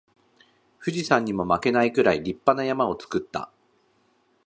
[0.83, 3.51] 富士山にも負けないくらい立派な山を作った